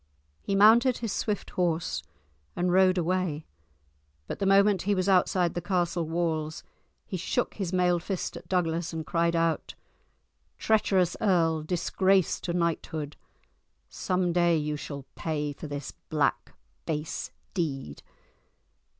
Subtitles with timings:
[0.41, 2.01] He mounted his swift horse
[2.55, 3.45] and rode away,
[4.25, 6.63] but the moment he was outside the castle walls
[7.05, 9.75] he shook his mailed fist at Douglas and cried out—
[10.57, 13.15] "Treacherous earl, disgrace to knighthood,
[13.89, 16.55] some day you shall pay for this black,
[16.87, 18.01] base deed!"